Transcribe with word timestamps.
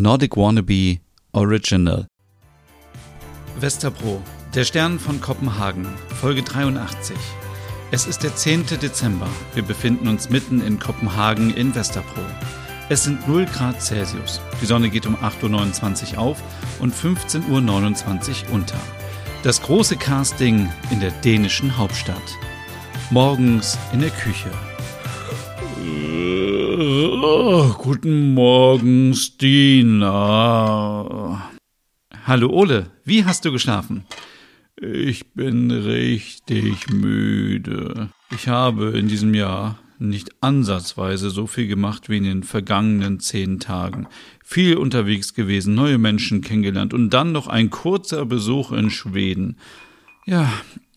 Nordic 0.00 0.36
Wannabe 0.36 0.98
Original. 1.32 2.06
Westerbro, 3.58 4.22
der 4.54 4.64
Stern 4.64 5.00
von 5.00 5.20
Kopenhagen, 5.20 5.86
Folge 6.20 6.42
83. 6.42 7.16
Es 7.90 8.06
ist 8.06 8.22
der 8.22 8.34
10. 8.36 8.66
Dezember. 8.80 9.28
Wir 9.54 9.64
befinden 9.64 10.06
uns 10.06 10.30
mitten 10.30 10.60
in 10.60 10.78
Kopenhagen 10.78 11.52
in 11.52 11.74
Westerbro. 11.74 12.20
Es 12.88 13.04
sind 13.04 13.26
0 13.26 13.46
Grad 13.46 13.82
Celsius. 13.82 14.40
Die 14.62 14.66
Sonne 14.66 14.88
geht 14.88 15.06
um 15.06 15.16
8.29 15.16 16.12
Uhr 16.12 16.18
auf 16.18 16.42
und 16.78 16.94
15.29 16.94 17.48
Uhr 17.48 18.54
unter. 18.54 18.78
Das 19.42 19.60
große 19.60 19.96
Casting 19.96 20.70
in 20.90 21.00
der 21.00 21.10
dänischen 21.10 21.76
Hauptstadt. 21.76 22.16
Morgens 23.10 23.76
in 23.92 24.00
der 24.00 24.10
Küche. 24.10 24.50
Oh, 26.80 27.74
guten 27.76 28.34
Morgen, 28.34 29.12
Stina. 29.12 30.00
Hallo 32.24 32.50
Ole, 32.50 32.92
wie 33.04 33.24
hast 33.24 33.44
du 33.44 33.50
geschlafen? 33.50 34.04
Ich 34.80 35.32
bin 35.32 35.72
richtig 35.72 36.88
müde. 36.88 38.10
Ich 38.30 38.46
habe 38.46 38.96
in 38.96 39.08
diesem 39.08 39.34
Jahr 39.34 39.80
nicht 39.98 40.30
ansatzweise 40.40 41.30
so 41.30 41.48
viel 41.48 41.66
gemacht 41.66 42.08
wie 42.08 42.18
in 42.18 42.22
den 42.22 42.44
vergangenen 42.44 43.18
zehn 43.18 43.58
Tagen. 43.58 44.06
Viel 44.44 44.76
unterwegs 44.76 45.34
gewesen, 45.34 45.74
neue 45.74 45.98
Menschen 45.98 46.42
kennengelernt 46.42 46.94
und 46.94 47.10
dann 47.10 47.32
noch 47.32 47.48
ein 47.48 47.70
kurzer 47.70 48.24
Besuch 48.24 48.70
in 48.70 48.90
Schweden. 48.90 49.56
Ja, 50.26 50.52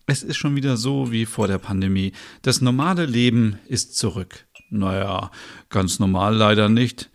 es 0.05 0.22
ist 0.22 0.38
schon 0.38 0.55
wieder 0.55 0.77
so 0.77 1.11
wie 1.11 1.25
vor 1.25 1.48
der 1.48 1.58
Pandemie. 1.58 2.11
Das 2.44 2.61
normale 2.61 3.08
Leben 3.08 3.58
ist 3.67 3.98
zurück. 3.98 4.45
Naja, 4.71 5.31
ganz 5.70 5.99
normal 5.99 6.35
leider 6.35 6.70
nicht. 6.70 7.09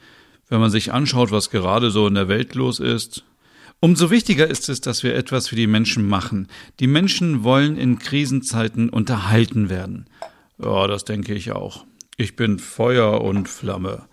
Wenn 0.49 0.61
man 0.61 0.71
sich 0.71 0.93
anschaut, 0.93 1.33
was 1.33 1.51
gerade 1.51 1.91
so 1.91 2.07
in 2.07 2.15
der 2.15 2.29
Welt 2.29 2.55
los 2.55 2.79
ist. 2.79 3.25
Umso 3.81 4.11
wichtiger 4.11 4.47
ist 4.47 4.69
es, 4.69 4.81
dass 4.81 5.03
wir 5.03 5.15
etwas 5.15 5.49
für 5.49 5.57
die 5.57 5.67
Menschen 5.67 6.07
machen. 6.07 6.49
Die 6.81 6.87
Menschen 6.87 7.43
wollen 7.45 7.77
in 7.77 7.99
Krisenzeiten 7.99 8.89
unterhalten 8.89 9.69
werden. 9.69 10.07
Ja, 10.59 10.87
das 10.87 11.05
denke 11.05 11.35
ich 11.35 11.53
auch. 11.53 11.85
Ich 12.17 12.37
bin 12.37 12.59
Feuer 12.59 13.23
und 13.23 13.49
Flamme. 13.49 14.07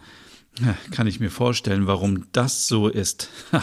Kann 0.91 1.07
ich 1.07 1.19
mir 1.19 1.31
vorstellen, 1.31 1.87
warum 1.87 2.27
das 2.31 2.67
so 2.67 2.87
ist. 2.87 3.29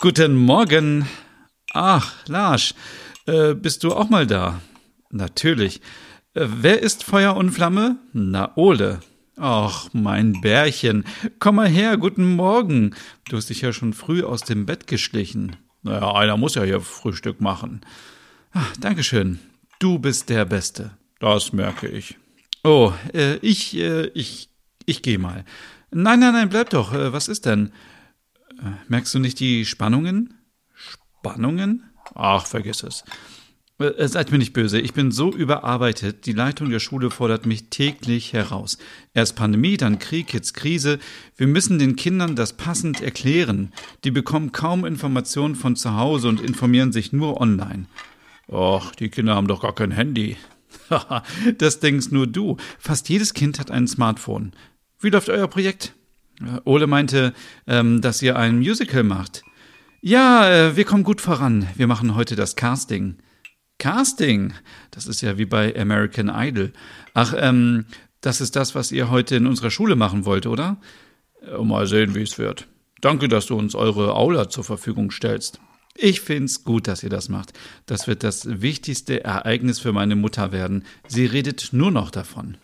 Guten 0.00 0.36
Morgen. 0.36 1.06
Ach, 1.72 2.14
Lars, 2.26 2.74
äh, 3.26 3.54
bist 3.54 3.84
du 3.84 3.92
auch 3.92 4.08
mal 4.08 4.26
da? 4.26 4.60
Natürlich. 5.10 5.80
Äh, 6.34 6.46
wer 6.46 6.80
ist 6.82 7.02
Feuer 7.02 7.36
und 7.36 7.50
Flamme? 7.50 7.98
Na, 8.12 8.52
Ole. 8.56 9.00
Ach, 9.36 9.88
mein 9.92 10.40
Bärchen. 10.40 11.04
Komm 11.38 11.56
mal 11.56 11.68
her, 11.68 11.96
guten 11.96 12.36
Morgen. 12.36 12.94
Du 13.28 13.36
hast 13.36 13.50
dich 13.50 13.62
ja 13.62 13.72
schon 13.72 13.94
früh 13.94 14.22
aus 14.22 14.42
dem 14.42 14.66
Bett 14.66 14.86
geschlichen. 14.86 15.56
Naja, 15.82 16.14
einer 16.14 16.36
muss 16.36 16.54
ja 16.54 16.62
hier 16.62 16.80
Frühstück 16.80 17.40
machen. 17.40 17.80
Ach, 18.52 18.76
Dankeschön. 18.76 19.40
Du 19.78 19.98
bist 19.98 20.28
der 20.28 20.44
Beste. 20.44 20.92
Das 21.20 21.52
merke 21.52 21.88
ich. 21.88 22.16
Oh, 22.62 22.92
äh, 23.14 23.36
ich, 23.36 23.76
äh, 23.76 24.06
ich, 24.08 24.50
ich 24.84 25.02
geh 25.02 25.16
mal. 25.18 25.44
Nein, 25.90 26.20
nein, 26.20 26.34
nein, 26.34 26.48
bleib 26.48 26.70
doch. 26.70 26.92
Äh, 26.92 27.12
was 27.12 27.28
ist 27.28 27.46
denn? 27.46 27.72
Äh, 28.58 28.72
merkst 28.88 29.14
du 29.14 29.18
nicht 29.18 29.40
die 29.40 29.64
Spannungen? 29.64 30.34
Spannungen? 30.74 31.90
Ach, 32.14 32.46
vergiss 32.46 32.82
es. 32.82 33.04
Äh, 33.80 34.08
seid 34.08 34.30
mir 34.30 34.38
nicht 34.38 34.52
böse, 34.52 34.78
ich 34.78 34.92
bin 34.92 35.10
so 35.10 35.32
überarbeitet, 35.32 36.26
die 36.26 36.32
Leitung 36.32 36.70
der 36.70 36.80
Schule 36.80 37.10
fordert 37.10 37.46
mich 37.46 37.70
täglich 37.70 38.32
heraus. 38.34 38.76
Erst 39.14 39.36
Pandemie, 39.36 39.78
dann 39.78 39.98
Krieg, 39.98 40.34
jetzt 40.34 40.52
Krise. 40.52 40.98
Wir 41.36 41.46
müssen 41.46 41.78
den 41.78 41.96
Kindern 41.96 42.36
das 42.36 42.52
passend 42.52 43.00
erklären. 43.00 43.72
Die 44.04 44.10
bekommen 44.10 44.52
kaum 44.52 44.84
Informationen 44.84 45.54
von 45.54 45.76
zu 45.76 45.96
Hause 45.96 46.28
und 46.28 46.40
informieren 46.40 46.92
sich 46.92 47.12
nur 47.12 47.40
online. 47.40 47.86
Och, 48.48 48.94
die 48.96 49.08
Kinder 49.08 49.34
haben 49.34 49.48
doch 49.48 49.62
gar 49.62 49.74
kein 49.74 49.92
Handy. 49.92 50.36
Haha, 50.90 51.22
das 51.58 51.80
denkst 51.80 52.10
nur 52.10 52.26
du. 52.26 52.58
Fast 52.78 53.08
jedes 53.08 53.32
Kind 53.32 53.58
hat 53.58 53.70
ein 53.70 53.88
Smartphone. 53.88 54.52
Wie 55.00 55.10
läuft 55.10 55.30
euer 55.30 55.48
Projekt? 55.48 55.94
Äh, 56.40 56.60
Ole 56.64 56.86
meinte, 56.86 57.32
ähm, 57.66 58.02
dass 58.02 58.20
ihr 58.20 58.36
ein 58.36 58.58
Musical 58.58 59.04
macht. 59.04 59.42
Ja, 60.02 60.50
äh, 60.50 60.76
wir 60.76 60.84
kommen 60.84 61.04
gut 61.04 61.22
voran. 61.22 61.66
Wir 61.76 61.86
machen 61.86 62.14
heute 62.14 62.36
das 62.36 62.56
Casting. 62.56 63.16
Casting. 63.80 64.52
Das 64.92 65.06
ist 65.06 65.22
ja 65.22 65.38
wie 65.38 65.46
bei 65.46 65.74
American 65.76 66.30
Idol. 66.32 66.72
Ach, 67.14 67.34
ähm, 67.36 67.86
das 68.20 68.40
ist 68.40 68.54
das, 68.54 68.76
was 68.76 68.92
ihr 68.92 69.10
heute 69.10 69.34
in 69.34 69.46
unserer 69.46 69.70
Schule 69.70 69.96
machen 69.96 70.24
wollt, 70.24 70.46
oder? 70.46 70.76
Äh, 71.42 71.62
mal 71.64 71.86
sehen, 71.88 72.14
wie 72.14 72.22
es 72.22 72.38
wird. 72.38 72.68
Danke, 73.00 73.28
dass 73.28 73.46
du 73.46 73.56
uns 73.56 73.74
eure 73.74 74.14
Aula 74.14 74.48
zur 74.48 74.62
Verfügung 74.62 75.10
stellst. 75.10 75.58
Ich 75.96 76.20
find's 76.20 76.62
gut, 76.62 76.86
dass 76.86 77.02
ihr 77.02 77.08
das 77.08 77.28
macht. 77.28 77.52
Das 77.86 78.06
wird 78.06 78.22
das 78.22 78.60
wichtigste 78.60 79.24
Ereignis 79.24 79.80
für 79.80 79.92
meine 79.92 80.14
Mutter 80.14 80.52
werden. 80.52 80.84
Sie 81.08 81.26
redet 81.26 81.70
nur 81.72 81.90
noch 81.90 82.10
davon. 82.10 82.58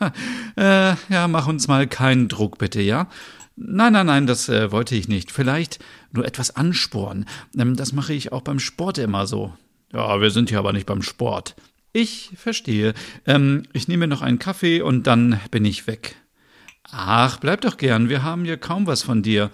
äh, 0.56 0.94
ja, 1.10 1.28
mach 1.28 1.46
uns 1.46 1.68
mal 1.68 1.86
keinen 1.86 2.28
Druck, 2.28 2.58
bitte, 2.58 2.80
ja? 2.80 3.08
Nein, 3.56 3.92
nein, 3.92 4.06
nein, 4.06 4.26
das 4.26 4.48
äh, 4.48 4.72
wollte 4.72 4.94
ich 4.94 5.08
nicht. 5.08 5.30
Vielleicht 5.30 5.78
nur 6.12 6.24
etwas 6.24 6.56
ansporen. 6.56 7.26
Ähm, 7.56 7.76
das 7.76 7.92
mache 7.92 8.14
ich 8.14 8.32
auch 8.32 8.42
beim 8.42 8.60
Sport 8.60 8.98
immer 8.98 9.26
so. 9.26 9.52
Ja, 9.92 10.20
wir 10.20 10.30
sind 10.30 10.50
hier 10.50 10.58
aber 10.58 10.72
nicht 10.72 10.86
beim 10.86 11.02
Sport. 11.02 11.56
Ich 11.92 12.30
verstehe. 12.36 12.94
Ähm, 13.26 13.64
ich 13.72 13.88
nehme 13.88 14.06
noch 14.06 14.22
einen 14.22 14.38
Kaffee 14.38 14.82
und 14.82 15.06
dann 15.06 15.40
bin 15.50 15.64
ich 15.64 15.86
weg. 15.86 16.16
Ach, 16.90 17.38
bleib 17.38 17.60
doch 17.62 17.76
gern, 17.76 18.08
wir 18.08 18.22
haben 18.22 18.44
hier 18.44 18.56
kaum 18.56 18.86
was 18.86 19.02
von 19.02 19.22
dir. 19.22 19.50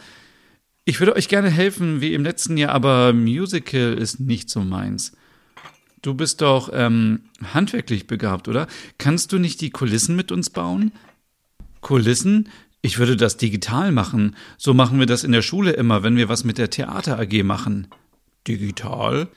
Ich 0.85 1.01
würde 1.01 1.17
euch 1.17 1.29
gerne 1.29 1.51
helfen, 1.51 2.01
wie 2.01 2.15
im 2.15 2.25
letzten 2.25 2.57
Jahr, 2.57 2.73
aber 2.73 3.13
Musical 3.13 3.95
ist 3.95 4.21
nicht 4.21 4.51
so 4.51 4.61
meins. 4.61 5.13
Du 6.03 6.15
bist 6.15 6.43
doch 6.43 6.71
ähm, 6.73 7.23
handwerklich 7.55 8.07
begabt, 8.07 8.47
oder? 8.49 8.67
Kannst 8.99 9.33
du 9.33 9.39
nicht 9.39 9.63
die 9.63 9.71
Kulissen 9.71 10.15
mit 10.15 10.31
uns 10.31 10.51
bauen? 10.51 10.93
Kulissen? 11.81 12.51
Ich 12.83 12.99
würde 12.99 13.17
das 13.17 13.39
digital 13.39 13.91
machen. 13.91 14.37
So 14.59 14.75
machen 14.75 14.99
wir 14.99 15.07
das 15.07 15.25
in 15.25 15.33
der 15.33 15.41
Schule 15.41 15.71
immer, 15.71 16.03
wenn 16.03 16.17
wir 16.17 16.29
was 16.29 16.45
mit 16.45 16.59
der 16.59 16.69
Theater 16.69 17.19
AG 17.19 17.43
machen. 17.43 17.89
Digital? 18.47 19.29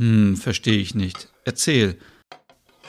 Hm, 0.00 0.38
verstehe 0.38 0.78
ich 0.78 0.94
nicht. 0.94 1.28
Erzähl. 1.44 1.98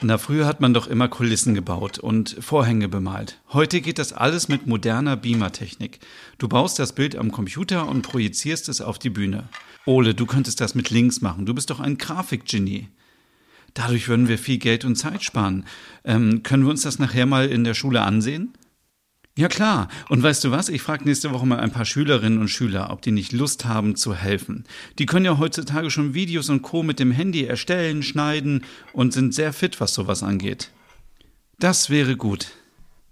Na, 0.00 0.16
früher 0.16 0.46
hat 0.46 0.62
man 0.62 0.72
doch 0.72 0.86
immer 0.86 1.08
Kulissen 1.08 1.54
gebaut 1.54 1.98
und 1.98 2.38
Vorhänge 2.40 2.88
bemalt. 2.88 3.38
Heute 3.52 3.82
geht 3.82 3.98
das 3.98 4.14
alles 4.14 4.48
mit 4.48 4.66
moderner 4.66 5.16
Beamer-Technik. 5.18 6.00
Du 6.38 6.48
baust 6.48 6.78
das 6.78 6.94
Bild 6.94 7.14
am 7.14 7.30
Computer 7.30 7.86
und 7.86 8.00
projizierst 8.00 8.70
es 8.70 8.80
auf 8.80 8.98
die 8.98 9.10
Bühne. 9.10 9.50
Ole, 9.84 10.14
du 10.14 10.24
könntest 10.24 10.62
das 10.62 10.74
mit 10.74 10.88
Links 10.88 11.20
machen. 11.20 11.44
Du 11.44 11.52
bist 11.52 11.68
doch 11.68 11.80
ein 11.80 11.98
Grafikgenie. 11.98 12.88
Dadurch 13.74 14.08
würden 14.08 14.28
wir 14.28 14.38
viel 14.38 14.58
Geld 14.58 14.86
und 14.86 14.96
Zeit 14.96 15.22
sparen. 15.22 15.66
Ähm, 16.04 16.42
können 16.42 16.64
wir 16.64 16.70
uns 16.70 16.82
das 16.82 16.98
nachher 16.98 17.26
mal 17.26 17.48
in 17.48 17.64
der 17.64 17.74
Schule 17.74 18.00
ansehen? 18.00 18.54
Ja 19.36 19.48
klar. 19.48 19.88
Und 20.08 20.22
weißt 20.22 20.44
du 20.44 20.50
was? 20.50 20.68
Ich 20.68 20.82
frage 20.82 21.04
nächste 21.04 21.30
Woche 21.32 21.46
mal 21.46 21.58
ein 21.58 21.72
paar 21.72 21.86
Schülerinnen 21.86 22.38
und 22.38 22.48
Schüler, 22.48 22.90
ob 22.90 23.00
die 23.00 23.12
nicht 23.12 23.32
Lust 23.32 23.64
haben 23.64 23.96
zu 23.96 24.14
helfen. 24.14 24.64
Die 24.98 25.06
können 25.06 25.24
ja 25.24 25.38
heutzutage 25.38 25.90
schon 25.90 26.12
Videos 26.12 26.50
und 26.50 26.62
Co. 26.62 26.82
mit 26.82 26.98
dem 26.98 27.12
Handy 27.12 27.44
erstellen, 27.44 28.02
schneiden 28.02 28.64
und 28.92 29.12
sind 29.12 29.34
sehr 29.34 29.52
fit, 29.52 29.80
was 29.80 29.94
sowas 29.94 30.22
angeht. 30.22 30.70
Das 31.58 31.88
wäre 31.88 32.16
gut. 32.16 32.48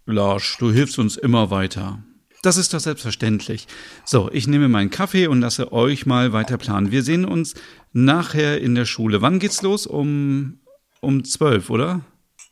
Lars, 0.04 0.56
du 0.58 0.70
hilfst 0.70 0.98
uns 0.98 1.16
immer 1.16 1.50
weiter. 1.50 2.02
Das 2.42 2.56
ist 2.56 2.74
doch 2.74 2.80
selbstverständlich. 2.80 3.66
So, 4.04 4.30
ich 4.32 4.46
nehme 4.46 4.68
meinen 4.68 4.90
Kaffee 4.90 5.26
und 5.26 5.40
lasse 5.40 5.72
euch 5.72 6.04
mal 6.04 6.32
weiter 6.32 6.58
planen. 6.58 6.90
Wir 6.90 7.02
sehen 7.02 7.24
uns 7.24 7.54
nachher 7.92 8.60
in 8.60 8.74
der 8.74 8.86
Schule. 8.86 9.22
Wann 9.22 9.38
geht's 9.38 9.62
los? 9.62 9.86
Um 9.86 10.60
um 11.00 11.24
zwölf, 11.24 11.70
oder? 11.70 12.02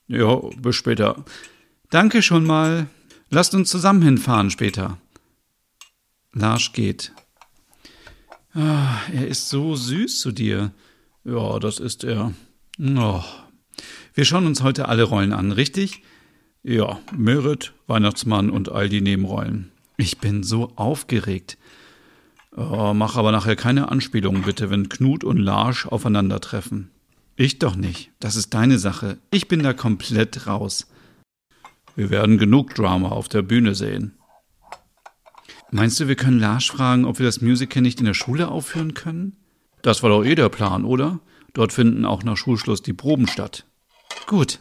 Ja, 0.08 0.40
bis 0.56 0.76
später. 0.76 1.24
Danke 1.90 2.22
schon 2.22 2.44
mal. 2.46 2.86
Lasst 3.30 3.54
uns 3.54 3.70
zusammen 3.70 4.02
hinfahren 4.02 4.50
später. 4.50 4.98
Lars 6.32 6.72
geht. 6.72 7.12
Ah, 8.54 8.98
er 9.12 9.28
ist 9.28 9.48
so 9.48 9.76
süß 9.76 10.20
zu 10.20 10.32
dir. 10.32 10.72
Ja, 11.24 11.58
das 11.58 11.78
ist 11.78 12.04
er. 12.04 12.32
Oh. 12.80 13.22
Wir 14.14 14.24
schauen 14.24 14.46
uns 14.46 14.62
heute 14.62 14.88
alle 14.88 15.02
Rollen 15.02 15.32
an, 15.32 15.52
richtig? 15.52 16.02
Ja, 16.62 16.98
Merit, 17.16 17.74
Weihnachtsmann 17.86 18.50
und 18.50 18.70
all 18.70 18.88
die 18.88 19.00
Nebenrollen. 19.00 19.70
Ich 19.96 20.18
bin 20.18 20.42
so 20.42 20.72
aufgeregt. 20.76 21.58
Oh, 22.56 22.92
mach 22.94 23.16
aber 23.16 23.30
nachher 23.30 23.56
keine 23.56 23.90
Anspielungen 23.90 24.42
bitte, 24.42 24.70
wenn 24.70 24.88
Knut 24.88 25.22
und 25.22 25.36
Larsch 25.36 25.86
aufeinandertreffen. 25.86 26.90
Ich 27.36 27.58
doch 27.58 27.76
nicht. 27.76 28.10
Das 28.20 28.36
ist 28.36 28.54
deine 28.54 28.78
Sache. 28.78 29.18
Ich 29.30 29.48
bin 29.48 29.62
da 29.62 29.72
komplett 29.72 30.46
raus. 30.46 30.88
Wir 31.98 32.10
werden 32.10 32.38
genug 32.38 32.76
Drama 32.76 33.08
auf 33.08 33.28
der 33.28 33.42
Bühne 33.42 33.74
sehen. 33.74 34.12
Meinst 35.72 35.98
du, 35.98 36.06
wir 36.06 36.14
können 36.14 36.38
Lars 36.38 36.66
fragen, 36.66 37.04
ob 37.04 37.18
wir 37.18 37.26
das 37.26 37.40
Musical 37.40 37.82
nicht 37.82 37.98
in 37.98 38.06
der 38.06 38.14
Schule 38.14 38.46
aufführen 38.52 38.94
können? 38.94 39.36
Das 39.82 40.04
war 40.04 40.10
doch 40.10 40.24
eh 40.24 40.36
der 40.36 40.48
Plan, 40.48 40.84
oder? 40.84 41.18
Dort 41.54 41.72
finden 41.72 42.04
auch 42.04 42.22
nach 42.22 42.36
Schulschluss 42.36 42.82
die 42.82 42.92
Proben 42.92 43.26
statt. 43.26 43.66
Gut. 44.28 44.60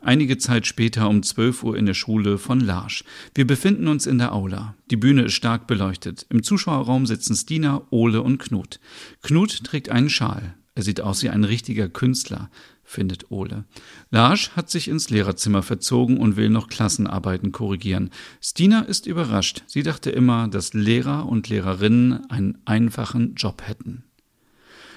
Einige 0.00 0.38
Zeit 0.38 0.66
später 0.66 1.10
um 1.10 1.22
12 1.22 1.64
Uhr 1.64 1.76
in 1.76 1.84
der 1.84 1.92
Schule 1.92 2.38
von 2.38 2.60
Larsch. 2.60 3.04
Wir 3.34 3.46
befinden 3.46 3.86
uns 3.86 4.06
in 4.06 4.16
der 4.16 4.32
Aula. 4.32 4.74
Die 4.90 4.96
Bühne 4.96 5.24
ist 5.24 5.34
stark 5.34 5.66
beleuchtet. 5.66 6.24
Im 6.30 6.42
Zuschauerraum 6.42 7.04
sitzen 7.04 7.36
Stina, 7.36 7.82
Ole 7.90 8.22
und 8.22 8.38
Knut. 8.38 8.80
Knut 9.20 9.64
trägt 9.64 9.90
einen 9.90 10.08
Schal. 10.08 10.54
Er 10.74 10.82
sieht 10.82 11.02
aus 11.02 11.22
wie 11.22 11.28
ein 11.28 11.44
richtiger 11.44 11.90
Künstler, 11.90 12.50
findet 12.84 13.30
Ole. 13.30 13.64
Larsch 14.10 14.50
hat 14.50 14.70
sich 14.70 14.88
ins 14.88 15.10
Lehrerzimmer 15.10 15.62
verzogen 15.62 16.18
und 16.18 16.36
will 16.36 16.50
noch 16.50 16.68
Klassenarbeiten 16.68 17.52
korrigieren. 17.52 18.10
Stina 18.40 18.80
ist 18.82 19.06
überrascht. 19.06 19.62
Sie 19.66 19.82
dachte 19.82 20.10
immer, 20.10 20.48
dass 20.48 20.74
Lehrer 20.74 21.26
und 21.28 21.48
Lehrerinnen 21.48 22.30
einen 22.30 22.58
einfachen 22.64 23.34
Job 23.34 23.62
hätten. 23.66 24.04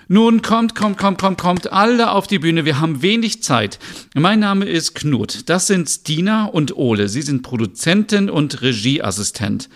Nun 0.10 0.42
kommt, 0.42 0.74
kommt, 0.74 0.98
kommt, 0.98 1.20
kommt, 1.20 1.38
kommt 1.38 1.74
alle 1.74 2.12
auf 2.12 2.28
die 2.28 2.40
Bühne. 2.40 2.64
Wir 2.64 2.80
haben 2.80 3.02
wenig 3.02 3.44
Zeit. 3.44 3.78
Mein 4.16 4.40
Name 4.40 4.66
ist 4.66 4.96
Knut. 4.96 5.50
Das 5.50 5.68
sind 5.68 5.90
Stina 5.90 6.46
und 6.46 6.78
Ole. 6.78 7.10
Sie 7.10 7.22
sind 7.22 7.42
Produzentin 7.42 8.30
und 8.30 8.62
Regieassistent. 8.62 9.70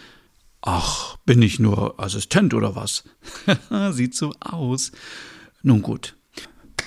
Ach, 0.62 1.18
bin 1.26 1.42
ich 1.42 1.60
nur 1.60 2.00
Assistent 2.00 2.54
oder 2.54 2.76
was? 2.76 3.04
Sieht 3.92 4.16
so 4.16 4.34
aus. 4.40 4.92
Nun 5.64 5.82
gut. 5.82 6.16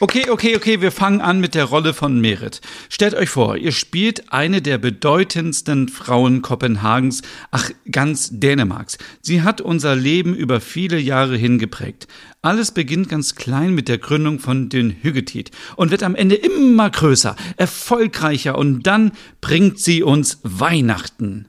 Okay, 0.00 0.28
okay, 0.28 0.56
okay, 0.56 0.80
wir 0.80 0.90
fangen 0.90 1.20
an 1.20 1.38
mit 1.38 1.54
der 1.54 1.66
Rolle 1.66 1.94
von 1.94 2.20
Merit. 2.20 2.60
Stellt 2.88 3.14
euch 3.14 3.28
vor, 3.28 3.56
ihr 3.56 3.70
spielt 3.70 4.32
eine 4.32 4.60
der 4.60 4.76
bedeutendsten 4.76 5.88
Frauen 5.88 6.42
Kopenhagens, 6.42 7.22
ach, 7.52 7.70
ganz 7.90 8.30
Dänemarks. 8.32 8.98
Sie 9.22 9.42
hat 9.42 9.60
unser 9.60 9.94
Leben 9.94 10.34
über 10.34 10.60
viele 10.60 10.98
Jahre 10.98 11.36
hingeprägt. 11.36 12.08
Alles 12.42 12.72
beginnt 12.72 13.08
ganz 13.08 13.36
klein 13.36 13.72
mit 13.72 13.88
der 13.88 13.98
Gründung 13.98 14.40
von 14.40 14.68
den 14.68 14.90
Hüggetit 14.90 15.52
und 15.76 15.92
wird 15.92 16.02
am 16.02 16.16
Ende 16.16 16.34
immer 16.34 16.90
größer, 16.90 17.36
erfolgreicher 17.56 18.58
und 18.58 18.82
dann 18.82 19.12
bringt 19.40 19.78
sie 19.78 20.02
uns 20.02 20.40
Weihnachten. 20.42 21.46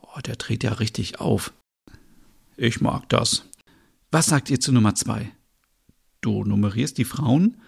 Oh, 0.00 0.20
der 0.24 0.36
dreht 0.36 0.64
ja 0.64 0.72
richtig 0.72 1.20
auf. 1.20 1.52
Ich 2.56 2.80
mag 2.80 3.08
das. 3.10 3.44
Was 4.10 4.26
sagt 4.26 4.48
ihr 4.48 4.60
zu 4.60 4.72
Nummer 4.72 4.94
zwei? 4.94 5.30
Du 6.22 6.42
nummerierst 6.42 6.96
die 6.96 7.04
Frauen? 7.04 7.58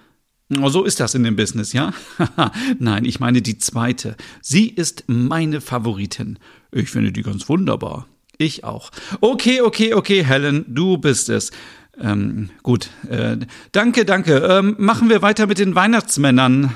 So 0.51 0.85
ist 0.85 1.01
das 1.01 1.15
in 1.15 1.23
dem 1.23 1.37
Business, 1.37 1.73
ja? 1.73 1.93
Nein, 2.79 3.05
ich 3.05 3.19
meine 3.19 3.41
die 3.41 3.59
zweite. 3.59 4.17
Sie 4.43 4.69
ist 4.69 5.05
meine 5.07 5.61
Favoritin. 5.61 6.39
Ich 6.71 6.91
finde 6.91 7.13
die 7.13 7.23
ganz 7.23 7.49
wunderbar. 7.49 8.07
Ich 8.37 8.65
auch. 8.65 8.91
Okay, 9.21 9.63
okay, 9.63 9.95
okay, 9.95 10.25
Helen, 10.25 10.67
du 10.69 10.99
bist 10.99 11.31
es. 11.31 11.51
Ähm, 11.99 12.51
gut. 12.63 12.91
Äh, 13.09 13.39
danke, 13.73 14.05
danke. 14.05 14.37
Ähm, 14.39 14.77
machen 14.79 15.09
wir 15.09 15.23
weiter 15.23 15.47
mit 15.47 15.59
den 15.59 15.75
Weihnachtsmännern. 15.75 16.75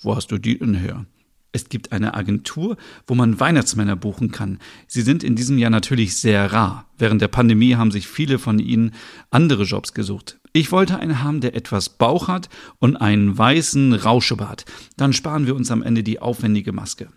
Wo 0.00 0.14
hast 0.14 0.30
du 0.30 0.38
die 0.38 0.58
denn 0.58 0.74
her? 0.74 1.06
Es 1.50 1.68
gibt 1.68 1.92
eine 1.92 2.14
Agentur, 2.14 2.76
wo 3.06 3.14
man 3.14 3.40
Weihnachtsmänner 3.40 3.96
buchen 3.96 4.30
kann. 4.30 4.58
Sie 4.86 5.00
sind 5.00 5.24
in 5.24 5.34
diesem 5.34 5.58
Jahr 5.58 5.70
natürlich 5.70 6.16
sehr 6.16 6.52
rar. 6.52 6.86
Während 6.98 7.22
der 7.22 7.28
Pandemie 7.28 7.74
haben 7.74 7.90
sich 7.90 8.06
viele 8.06 8.38
von 8.38 8.58
ihnen 8.58 8.92
andere 9.30 9.64
Jobs 9.64 9.94
gesucht. 9.94 10.37
Ich 10.52 10.72
wollte 10.72 10.98
einen 10.98 11.22
haben, 11.22 11.40
der 11.40 11.54
etwas 11.54 11.88
Bauch 11.88 12.28
hat 12.28 12.48
und 12.78 12.96
einen 12.96 13.36
weißen 13.36 13.92
Rauschebart. 13.92 14.64
Dann 14.96 15.12
sparen 15.12 15.46
wir 15.46 15.54
uns 15.54 15.70
am 15.70 15.82
Ende 15.82 16.02
die 16.02 16.20
aufwendige 16.20 16.72
Maske. 16.72 17.08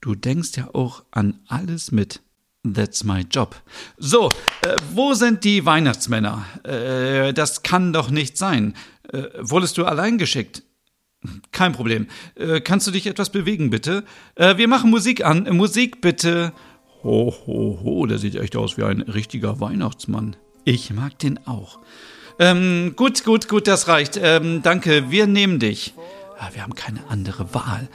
Du 0.00 0.14
denkst 0.14 0.56
ja 0.56 0.68
auch 0.74 1.04
an 1.10 1.40
alles 1.46 1.92
mit. 1.92 2.20
That's 2.64 3.02
my 3.02 3.24
job. 3.28 3.60
So, 3.98 4.28
äh, 4.64 4.76
wo 4.94 5.14
sind 5.14 5.42
die 5.42 5.66
Weihnachtsmänner? 5.66 6.44
Äh, 6.64 7.32
das 7.32 7.62
kann 7.62 7.92
doch 7.92 8.10
nicht 8.10 8.38
sein. 8.38 8.74
Äh, 9.12 9.24
wurdest 9.38 9.78
du 9.78 9.84
allein 9.84 10.16
geschickt? 10.16 10.62
Kein 11.50 11.72
Problem. 11.72 12.06
Äh, 12.36 12.60
kannst 12.60 12.86
du 12.86 12.90
dich 12.92 13.06
etwas 13.06 13.30
bewegen, 13.30 13.70
bitte? 13.70 14.04
Äh, 14.36 14.56
wir 14.56 14.68
machen 14.68 14.90
Musik 14.90 15.24
an. 15.24 15.44
Musik, 15.56 16.00
bitte. 16.00 16.52
Ho, 17.02 17.34
ho, 17.46 17.80
ho, 17.82 18.06
der 18.06 18.18
sieht 18.18 18.36
echt 18.36 18.56
aus 18.56 18.76
wie 18.76 18.84
ein 18.84 19.00
richtiger 19.02 19.60
Weihnachtsmann. 19.60 20.36
Ich 20.64 20.92
mag 20.92 21.18
den 21.18 21.44
auch. 21.46 21.80
Ähm, 22.38 22.94
gut, 22.96 23.24
gut, 23.24 23.48
gut, 23.48 23.66
das 23.66 23.88
reicht. 23.88 24.18
Ähm, 24.20 24.62
danke, 24.62 25.10
wir 25.10 25.26
nehmen 25.26 25.58
dich. 25.58 25.94
Ah, 26.38 26.50
wir 26.52 26.62
haben 26.62 26.74
keine 26.74 27.00
andere 27.08 27.54
Wahl. 27.54 27.88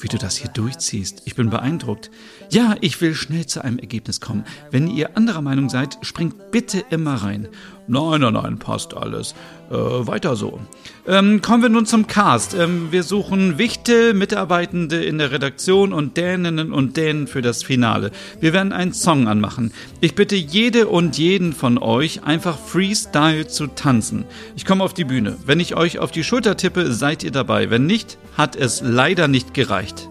Wie 0.00 0.08
du 0.08 0.16
das 0.16 0.36
hier 0.36 0.50
durchziehst. 0.50 1.22
Ich 1.24 1.34
bin 1.34 1.50
beeindruckt. 1.50 2.10
Ja, 2.50 2.76
ich 2.80 3.00
will 3.00 3.16
schnell 3.16 3.46
zu 3.46 3.64
einem 3.64 3.80
Ergebnis 3.80 4.20
kommen. 4.20 4.44
Wenn 4.70 4.86
ihr 4.86 5.16
anderer 5.16 5.42
Meinung 5.42 5.68
seid, 5.68 5.98
springt 6.02 6.52
bitte 6.52 6.84
immer 6.90 7.16
rein. 7.16 7.48
Nein, 7.90 8.20
nein, 8.20 8.34
nein, 8.34 8.58
passt 8.58 8.94
alles. 8.94 9.34
Äh, 9.70 9.74
weiter 9.74 10.36
so. 10.36 10.60
Ähm, 11.06 11.40
kommen 11.40 11.62
wir 11.62 11.70
nun 11.70 11.86
zum 11.86 12.06
Cast. 12.06 12.52
Ähm, 12.52 12.88
wir 12.90 13.02
suchen 13.02 13.56
Wichtel, 13.56 14.12
Mitarbeitende 14.12 15.02
in 15.02 15.16
der 15.16 15.30
Redaktion 15.30 15.94
und 15.94 16.18
Däninnen 16.18 16.70
und 16.70 16.98
Dänen 16.98 17.26
für 17.26 17.40
das 17.40 17.62
Finale. 17.62 18.10
Wir 18.40 18.52
werden 18.52 18.72
einen 18.72 18.92
Song 18.92 19.26
anmachen. 19.26 19.72
Ich 20.02 20.14
bitte 20.14 20.36
jede 20.36 20.86
und 20.86 21.16
jeden 21.16 21.54
von 21.54 21.78
euch, 21.78 22.24
einfach 22.24 22.58
Freestyle 22.58 23.48
zu 23.48 23.68
tanzen. 23.68 24.24
Ich 24.54 24.66
komme 24.66 24.84
auf 24.84 24.92
die 24.92 25.04
Bühne. 25.04 25.38
Wenn 25.46 25.58
ich 25.58 25.74
euch 25.74 25.98
auf 25.98 26.10
die 26.10 26.24
Schulter 26.24 26.58
tippe, 26.58 26.92
seid 26.92 27.24
ihr 27.24 27.32
dabei. 27.32 27.70
Wenn 27.70 27.86
nicht, 27.86 28.18
hat 28.36 28.54
es 28.54 28.82
leider 28.84 29.28
nicht 29.28 29.54
gereicht. 29.54 30.10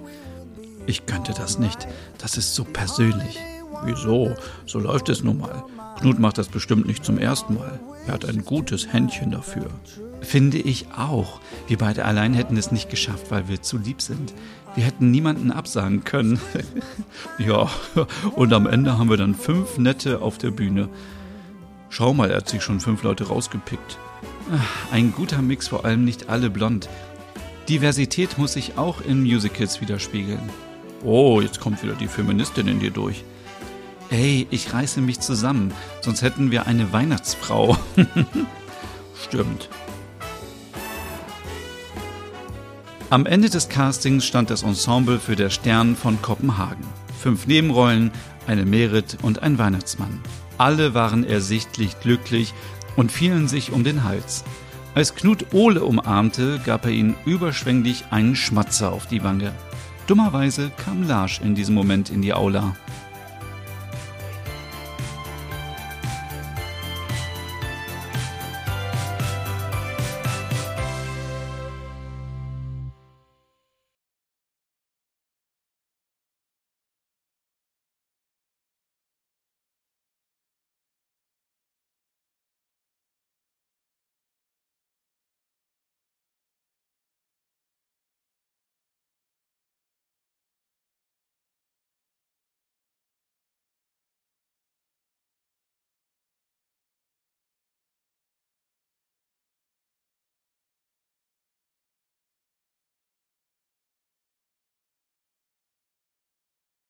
Ich 0.88 1.06
könnte 1.06 1.34
das 1.38 1.60
nicht. 1.60 1.88
Das 2.18 2.38
ist 2.38 2.56
so 2.56 2.64
persönlich. 2.64 3.38
Wieso? 3.84 4.34
So 4.66 4.80
läuft 4.80 5.10
es 5.10 5.24
nun 5.24 5.38
mal. 5.38 5.64
Knut 6.00 6.20
macht 6.20 6.38
das 6.38 6.48
bestimmt 6.48 6.86
nicht 6.86 7.04
zum 7.04 7.18
ersten 7.18 7.56
Mal. 7.56 7.80
Er 8.06 8.14
hat 8.14 8.26
ein 8.26 8.46
gutes 8.46 8.94
Händchen 8.94 9.32
dafür. 9.32 9.68
Finde 10.22 10.58
ich 10.58 10.88
auch. 10.96 11.40
Wir 11.68 11.78
beide 11.78 12.06
allein 12.06 12.34
hätten 12.34 12.58
es 12.58 12.72
nicht 12.72 12.90
geschafft, 12.90 13.30
weil 13.30 13.48
wir 13.48 13.62
zu 13.62 13.78
lieb 13.78 14.02
sind. 14.02 14.34
Wir 14.76 14.84
hätten 14.84 15.12
niemanden 15.12 15.52
absagen 15.52 16.04
können. 16.04 16.40
ja, 17.40 17.70
und 18.36 18.54
am 18.54 18.68
Ende 18.68 18.98
haben 18.98 19.10
wir 19.10 19.18
dann 19.18 19.36
fünf 19.36 19.78
Nette 19.78 20.22
auf 20.22 20.38
der 20.38 20.52
Bühne. 20.52 20.90
Schau 21.90 22.14
mal, 22.14 22.30
er 22.30 22.38
hat 22.38 22.50
sich 22.50 22.62
schon 22.62 22.80
fünf 22.80 23.04
Leute 23.04 23.28
rausgepickt. 23.28 23.98
Ein 24.92 25.14
guter 25.14 25.42
Mix, 25.42 25.68
vor 25.68 25.84
allem 25.84 26.06
nicht 26.06 26.30
alle 26.30 26.50
blond. 26.50 26.90
Diversität 27.70 28.38
muss 28.38 28.54
sich 28.54 28.78
auch 28.78 29.02
in 29.02 29.24
Musicals 29.24 29.82
widerspiegeln. 29.82 30.50
Oh, 31.04 31.42
jetzt 31.42 31.60
kommt 31.60 31.84
wieder 31.84 31.96
die 31.96 32.08
Feministin 32.08 32.68
in 32.68 32.80
dir 32.80 32.92
durch. 32.92 33.24
Ey, 34.10 34.48
ich 34.52 34.74
reiße 34.74 35.02
mich 35.02 35.20
zusammen, 35.20 35.74
sonst 36.02 36.22
hätten 36.22 36.50
wir 36.50 36.66
eine 36.66 36.94
Weihnachtsfrau. 36.94 37.78
Stimmt. 39.24 39.70
Am 43.10 43.26
Ende 43.26 43.50
des 43.50 43.70
Castings 43.70 44.26
stand 44.26 44.50
das 44.50 44.64
Ensemble 44.64 45.20
für 45.20 45.36
der 45.36 45.50
Stern 45.50 45.96
von 45.96 46.22
Kopenhagen. 46.22 46.86
Fünf 47.22 47.48
Nebenrollen, 47.48 48.12
eine 48.48 48.66
Merit 48.66 49.18
und 49.22 49.44
ein 49.44 49.58
Weihnachtsmann. 49.58 50.22
Alle 50.58 50.94
waren 50.94 51.24
ersichtlich 51.24 52.00
glücklich 52.00 52.54
und 52.96 53.12
fielen 53.12 53.48
sich 53.48 53.72
um 53.72 53.84
den 53.84 54.04
Hals. 54.04 54.44
Als 54.96 55.16
Knut 55.16 55.54
Ole 55.54 55.84
umarmte, 55.84 56.60
gab 56.66 56.86
er 56.86 56.92
ihnen 56.92 57.16
überschwänglich 57.26 58.06
einen 58.10 58.36
Schmatzer 58.36 58.92
auf 58.92 59.06
die 59.06 59.24
Wange. 59.24 59.54
Dummerweise 60.08 60.72
kam 60.84 61.08
Larsch 61.08 61.42
in 61.42 61.56
diesem 61.56 61.76
Moment 61.76 62.10
in 62.10 62.22
die 62.22 62.34
Aula. 62.34 62.76